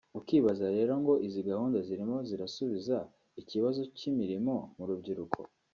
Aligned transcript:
ukibaza 0.19 0.65
rero 0.75 0.93
ngo 1.01 1.13
izi 1.27 1.41
gahunda 1.49 1.77
zirimo 1.87 2.17
zirasubiza 2.27 2.97
ikibazo 3.41 3.81
cy’imirimo 3.97 4.53
mu 4.77 4.83
rubyiruko 4.89 5.39